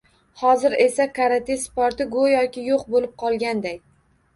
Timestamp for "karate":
1.19-1.59